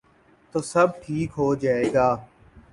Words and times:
تو 0.55 0.59
سب 0.63 0.87
ٹھیک 1.03 1.29
ہو 1.37 1.47
جائے 1.55 1.85
گا۔ 1.93 2.07